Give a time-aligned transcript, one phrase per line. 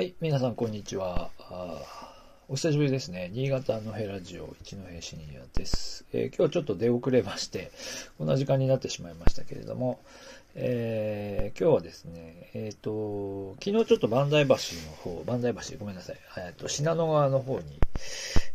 [0.00, 1.28] はい、皆さんこんにちは。
[2.48, 3.28] お久しぶりですね。
[3.34, 7.70] 新潟のヘラジオ一戸シニアです、えー今日はちょっと出遅れまして、
[8.16, 10.00] こんな時間になってしまいましたけれども、
[10.54, 14.56] えー今日はですね、えっ、と、昨日ちょっと万代橋の
[14.96, 17.66] 方、万代橋、ごめんなさい、えっと、信濃川の方に、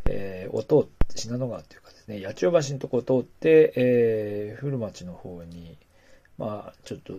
[0.10, 5.78] えーを通って、信濃川っていうかですね、八千代橋のとこを通って、え古町の方に、
[6.40, 7.14] まあ、ちょっと、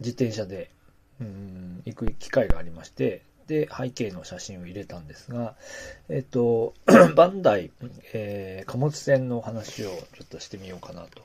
[0.00, 0.68] 自転車で、
[1.20, 5.56] うん、行く機会がありまして、で、背景の写真を入れたんですが、
[6.08, 6.72] えっと、
[7.16, 7.72] バンダイ、
[8.12, 11.22] えー貨物船の話をちょっとしてみようかなと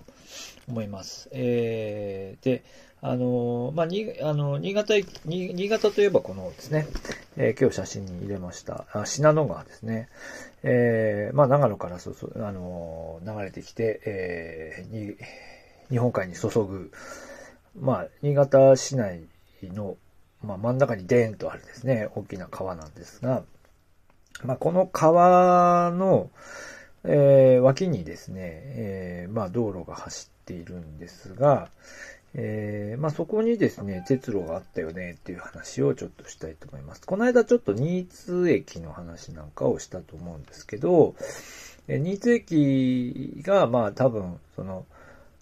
[0.68, 1.30] 思います。
[1.32, 2.64] えーで、
[3.02, 4.96] あの、まあ、に、あの、新潟、
[5.26, 6.88] 新潟といえばこのですね、
[7.38, 10.10] えー今日写真に入れました、あ信濃川ですね。
[10.64, 15.16] えーまあ、長野からそそ、あの、流れてきて、えーに、
[15.92, 16.92] 日本海に注ぐ、
[17.80, 19.22] まあ、新潟市内
[19.72, 19.98] の、
[20.44, 23.44] まあ、真ん中にデーンとあるですね、大きな川なんですが、
[24.44, 26.30] まあ、この川の、
[27.04, 31.70] えー脇にですね、えーまあ、道路が走っているんですが、
[32.38, 37.02] えーまあ、そこにですね、鉄路があったよねっていう話をちょっとしたいと思います。
[37.06, 41.16] この間ちょっと新津駅の話なんかをしたと思うんですけど、
[41.88, 44.86] え新津駅が、まあ多分、その、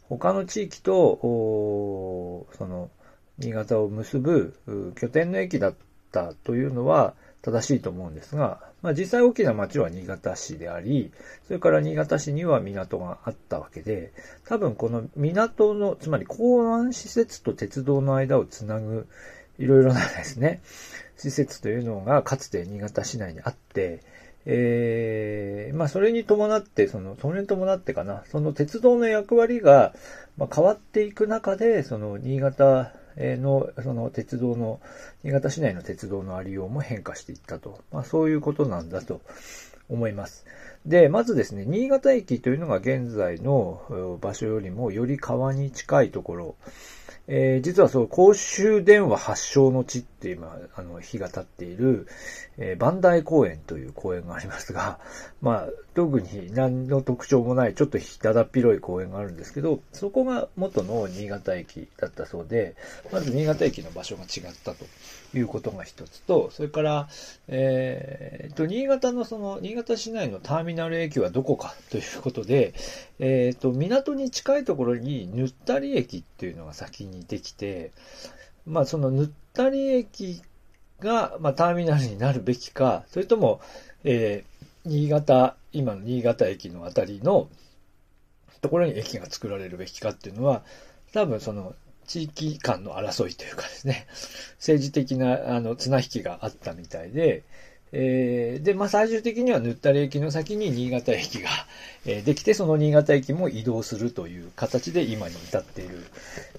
[0.07, 1.17] 他の地域と、
[2.57, 2.91] その、
[3.39, 5.73] 新潟を結ぶ拠点の駅だっ
[6.11, 11.11] たというのは正しいと思うんですが、まあ実際大きな町は新潟市であり、
[11.45, 14.13] それから新潟市には港があったわけで、
[14.45, 19.07] 多分この港の、つまり港湾施設と鉄道の間をつなぐ
[19.59, 20.61] いろいろなですね、
[21.17, 24.01] 施設というのがかつて新潟市内にあって、
[24.45, 29.93] えーまあそれに伴って、その、それに伴ってかな、その鉄道の役割が、
[30.37, 34.79] まあ、変わっていく中で、その新潟の、その鉄道の、
[35.23, 37.79] 新潟市内の鉄道のありようも変化していったと。
[37.91, 39.21] まあそういうことなんだと
[39.93, 40.45] 思います。
[40.85, 46.55] で、まずですね、新潟駅というのが現在の場所よりもより川に近いところ、
[47.27, 52.07] えー実はそう、公衆電話発祥の地って今、あの、日が経っている、
[52.57, 54.99] えー、万代公園という公園がありますが、
[55.41, 62.75] まあ、特に何の特徴もない、ちょっとだだっ広い公園があるんですけど、そこが元の新潟駅だったそうで、
[63.11, 64.85] まず新潟駅の場所が違ったと
[65.33, 67.09] いうことが一つと、それから、
[67.47, 72.73] えーと、新潟のその、新潟市内のターミナル駅はどこかということで、
[73.19, 77.91] えっ、と、港に近いところに、ぬったり駅っていうのが先にできて、
[78.65, 80.41] まあ、そのぬったり駅
[80.99, 83.61] が、まあ、ターミナルになるべきか、それとも、
[84.03, 84.53] えー
[84.85, 87.47] 新潟、今の新潟駅のあたりの
[88.61, 90.63] ところに駅が作られるべきかっていうのは、
[91.13, 91.73] 多分その、
[92.05, 94.07] 地域間の争いというかですね、
[94.57, 97.43] 政治的な、あの、綱引きがあったみたいで、
[97.95, 101.49] えーで、まあ、最終的にはぬったり駅の先に新潟駅が、
[102.05, 106.03] えーできて、その新潟駅も移動するという形で今に至っている、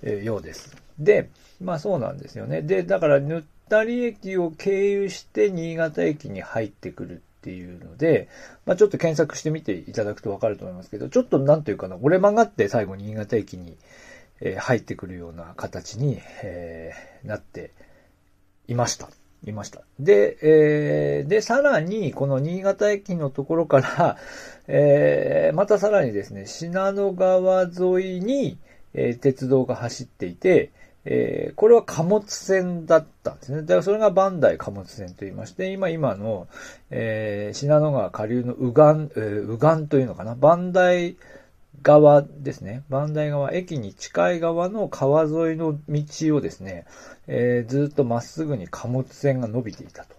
[0.02, 0.76] えーようです。
[0.98, 1.28] で、
[1.60, 2.62] まあそうなんですよね。
[2.62, 8.28] で、だから、ぬったり駅を経由して新潟駅に入ってくるっていうので、
[8.64, 13.76] まあちょっと検索してみていただくとわかると思いますけど、ちょっとなんというかな、折れ曲がって最後新潟駅に、
[14.40, 17.72] え入ってくるような形に、えーなって
[18.68, 19.08] いました。
[19.46, 19.82] いました。
[20.00, 24.16] で、えーで、さらに、この新潟駅のところから、
[24.66, 28.58] えーまたさらにですね、信濃川沿いに、
[28.94, 30.70] えー鉄道が走っていて、
[31.04, 33.62] えーこれは貨物船だったんですね。
[33.62, 36.46] だからそれがバンダイ貨物船と言いまして、今、今の、
[36.90, 40.34] えー信濃川下流の右岸、えー右岸というのかな。
[40.34, 41.16] バンダイ
[41.82, 42.82] 側ですね。
[42.88, 46.86] バンダイ側、駅に近い側の川沿いの道をですね、
[47.26, 50.14] えーずっとまっすぐに貨物船が伸びていたと。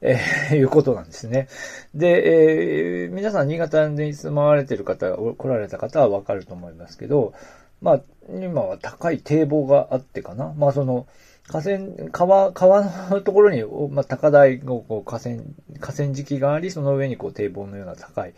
[0.00, 1.48] えーいうことなんですね。
[1.94, 7.34] で、えー皆さん新潟に住まわれてる方、来られた方はわかると思いますけど、
[7.80, 10.54] まあ、今は高い堤防があってかな。
[10.56, 11.06] まあ、その、
[11.46, 11.78] 河川、
[12.10, 15.36] 川、川のところに、まあ、高台のこう河川、
[15.84, 18.32] 河川敷があり、その上にこう堤防のような高い、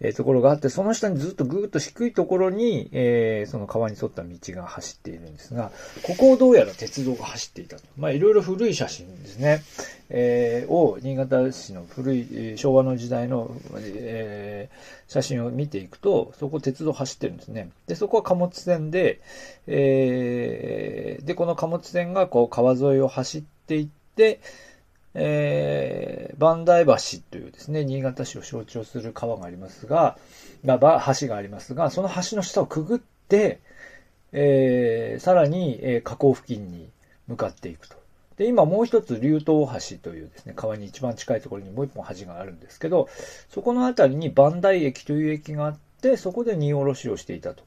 [0.00, 5.72] えーところがあって、その下にずっとぐーっと低いところに、えーその川に沿った道が走っているんですが、
[6.04, 7.82] ここをどうやら鉄道が走っていたと。
[7.96, 9.62] まあ、いろいろ古い写真ですね。
[10.08, 17.68] えーを、新潟市の古い、昭和の時代の、えー写真を見ていくと、そこ鉄道走ってるんですね。
[17.86, 19.20] で、そこは貨物船で、
[19.66, 24.40] えーで、この貨物船がこう川沿いを走っていって、
[25.14, 26.94] えー、万代橋
[27.30, 30.18] というですね、新潟市を象徴する川がありますが、
[30.64, 33.60] がば橋がありますが、その橋の下をくぐって、
[34.32, 36.88] えー、さらに、えー河口付近に
[37.28, 37.96] 向かっていくと。
[38.36, 43.08] で、今もう一つ、竜頭橋というですね、川に一番近いところにもう一本橋があるんですけど、
[43.48, 47.62] そこの辺りに磐梯駅という駅があって、そこで荷下ろしをしていたと。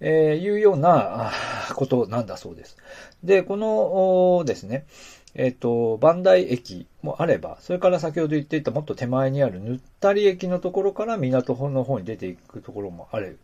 [0.00, 1.32] えー、いうような
[1.74, 2.76] ことなんだそうです。
[3.22, 4.86] で、このですね、
[5.34, 13.38] えっ、ー、と、磐梯駅もあれば、それから先ほど言っていたもっと手前にあるぬったり駅のところから港の方に出ていくところもある、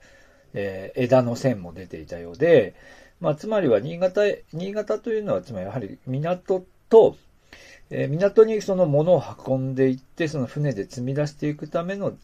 [0.55, 2.75] えー、枝の線も出ていたようで、
[3.21, 4.23] まあ、つまりは新潟、
[4.53, 7.17] 新潟というのは、つまりやはり港と、
[7.91, 12.17] えー、港にその物を運んでいって、その船で積み出していくための、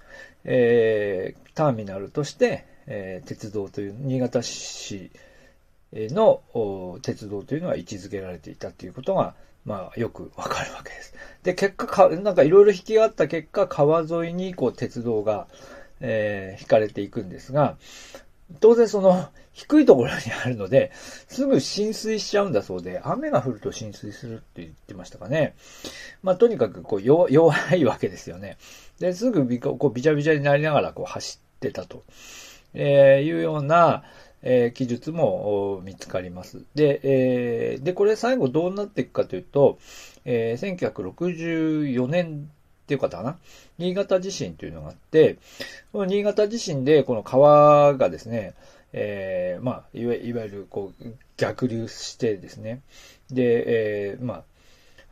[0.45, 5.11] えー、ターミナルとして、えー、鉄道という、新潟市
[6.11, 9.35] の鉄道というのは位置づけられていたということが、
[9.65, 11.15] まあ、よくわかるわけです。
[11.43, 15.49] で、結果か、なんかいろいろ引きがあった結果、川沿いにこう鉄道が、
[16.01, 17.77] えー、引かれていくんですが、
[18.61, 25.55] 当然その、低いところにあるので、すぐ浸水しちゃうんだそうで、雨が降ると浸水するって言ってましたかね。
[26.23, 27.31] まあ、とにかくこう弱
[27.75, 28.59] いわけですよね。
[29.01, 32.05] で、すぐびこうびちゃびちゃになりながらこう走ってたと、
[32.75, 34.05] えいうような、
[34.49, 36.63] えー、記述も見つかります。
[36.77, 39.79] で、えー、で、これ最後どうなっていくかというと、
[40.25, 42.49] えー、1964年
[42.85, 43.39] っていう方かな？
[43.79, 45.39] 新潟地震というのがあって、
[45.93, 48.55] この新潟地震でこの川がですね、
[48.93, 51.05] えー、まあ、いわゆるこう
[51.37, 52.83] 逆流してですね、
[53.29, 54.45] で、えー、ま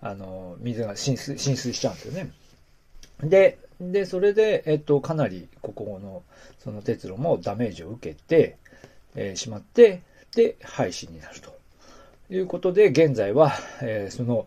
[0.01, 2.31] あ、あの、水が浸水、浸水しちゃうんですよね。
[3.21, 6.23] で、で、それで、えっと、かなり、ここの、
[6.61, 8.59] その鉄路もダメージを受けて、
[9.15, 10.03] え、しまって、
[10.35, 11.55] で、廃止になると
[12.31, 13.53] いうことで、現在は、
[13.83, 14.47] え、その、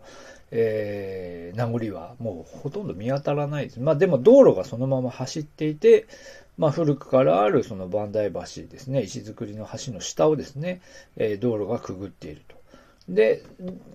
[0.50, 3.80] えー、名残はもうほとんど見当たらないです。
[3.80, 6.06] まあでも道路がそのまま走っていて、
[6.56, 10.80] まあ古くからあるその磐梯橋ですね、石造りの橋の下をですね、
[11.16, 12.57] えー、道路がくぐっていると。
[13.08, 13.42] で、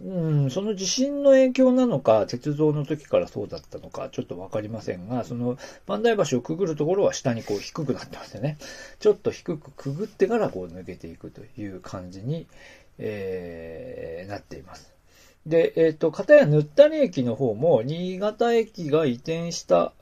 [0.04, 8.58] うん、その地震の影響なのか、鉄道の時からそうだったのか、ちょっとわかりませんが、その、万代橋をくぐるところは下にこう低くなってますよね。
[9.00, 12.48] ちょっと低くくぐってからこう抜けていくという感じに、
[12.98, 14.92] えー、なっています。
[15.46, 19.94] で、えっ、ー、と、片やぬったり駅の方も、新潟駅が移転した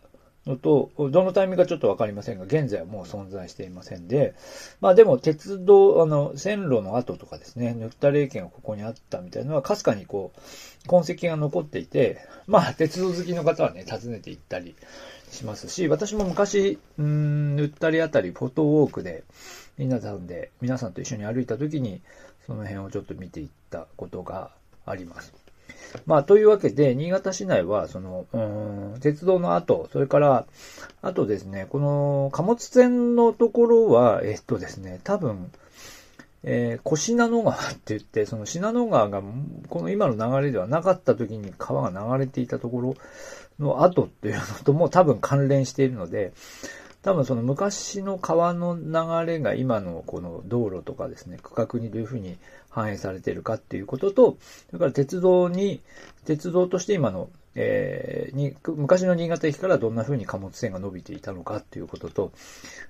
[0.48, 4.34] のと、どのタイミングかちょっとわかりませんが、現在はもう存在していませんで、
[4.80, 14.76] まあでも鉄道、あの、線路の跡とかですね、ぬったり駅がここにあったみたいなのは、かすかにこう、痕跡が残っていて、まあ鉄道好きの方はね、訪ねて行ったり
[15.32, 19.24] しますし、私も昔、うん、ぬったりあたり、フォトウォークで、
[19.78, 22.02] 皆さんで、皆さんと一緒に歩いた時に、
[22.48, 24.52] その辺をちょっと見ていったことが
[24.86, 25.34] あります。
[26.06, 28.38] まあ、というわけで、新潟市内は、その、う
[28.98, 30.46] ん、鉄道の後、それから、
[31.02, 35.52] あとですね、この貨物船のところは、えっとですね、多分、
[36.44, 39.22] えー、小信濃川って言って、その信濃川が、
[39.70, 42.96] この今の流れではなかった時に川が流れていたところ
[43.60, 46.34] の後っていうのとも多分関連しているので、
[47.04, 52.38] 多分その昔の川の流れが今のこの道路とかですね、区画にどういうふうに
[52.72, 54.38] 反映されているかっていうことと、
[54.68, 55.82] それから鉄道に、
[56.26, 62.32] 鉄道として今の、えー、に、昔の新潟駅からどんな風に貨物船が伸びていたのかっていうことと、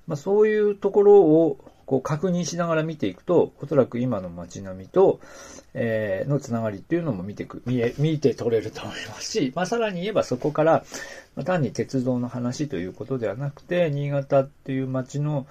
[0.08, 1.58] まあそういうところを
[1.88, 5.20] こう確認しながら見ていくと、おそらく今の街並みと、
[5.74, 10.86] えー、のつながりっていうのも見てく、見え、見て取れると思いますし、まあさらに言えばそこから、
[11.36, 15.48] ま、単に鉄道の話ということではなくて、新潟っていう街の、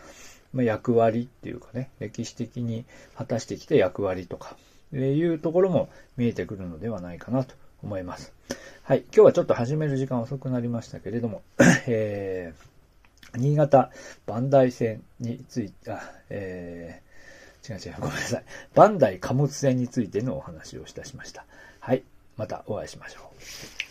[0.52, 2.85] ま役割っていうかね、歴史的に
[3.16, 4.57] 果たしてきた役割とか、
[4.92, 8.33] いうところも見えてくるのではないかなと思います。
[8.83, 9.00] はい。
[9.00, 11.42] 今日はちょっと始める時間遅くなりましたけれども、
[11.87, 13.92] えー、新潟
[14.26, 18.45] 磐梯線について、あ、えー、違う違う、ごめんなさい。
[18.75, 21.45] 磐梯貨物線についてのお話をいたしました。
[21.78, 22.02] はい。
[22.37, 23.89] またお会いしましょう。